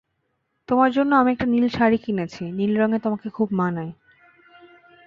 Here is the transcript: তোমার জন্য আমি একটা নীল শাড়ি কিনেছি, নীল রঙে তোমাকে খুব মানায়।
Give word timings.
তোমার 0.69 0.89
জন্য 0.91 1.11
আমি 1.15 1.29
একটা 1.31 1.45
নীল 1.45 1.65
শাড়ি 1.67 1.97
কিনেছি, 1.97 2.43
নীল 2.51 2.71
রঙে 2.77 2.99
তোমাকে 2.99 3.27
খুব 3.29 3.47
মানায়। 3.51 3.91